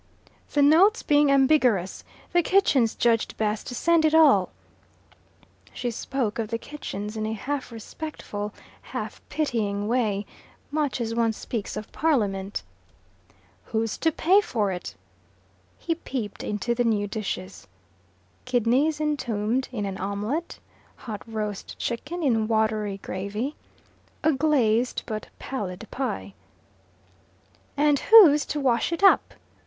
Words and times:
"The 0.53 0.63
note 0.63 1.03
being 1.05 1.29
ambiguous, 1.31 2.03
the 2.33 2.41
Kitchens 2.41 2.95
judged 2.95 3.37
best 3.37 3.67
to 3.67 3.75
send 3.75 4.03
it 4.03 4.15
all." 4.15 4.49
She 5.75 5.91
spoke 5.91 6.39
of 6.39 6.47
the 6.47 6.57
kitchens 6.57 7.15
in 7.15 7.27
a 7.27 7.33
half 7.33 7.71
respectful, 7.71 8.51
half 8.81 9.21
pitying 9.29 9.87
way, 9.87 10.25
much 10.71 10.99
as 10.99 11.13
one 11.13 11.33
speaks 11.33 11.77
of 11.77 11.91
Parliament. 11.91 12.63
"Who's 13.65 13.95
to 13.99 14.11
pay 14.11 14.41
for 14.41 14.71
it?" 14.71 14.95
He 15.77 15.93
peeped 15.93 16.43
into 16.43 16.73
the 16.73 16.83
new 16.83 17.05
dishes. 17.05 17.67
Kidneys 18.45 18.99
entombed 18.99 19.69
in 19.71 19.85
an 19.85 19.99
omelette, 19.99 20.57
hot 20.95 21.21
roast 21.31 21.77
chicken 21.77 22.23
in 22.23 22.47
watery 22.47 22.97
gravy, 23.03 23.55
a 24.23 24.31
glazed 24.33 25.03
but 25.05 25.27
pallid 25.37 25.87
pie. 25.91 26.33
"And 27.77 27.99
who's 27.99 28.47
to 28.47 28.59
wash 28.59 28.91
it 28.91 29.03
up?" 29.03 29.35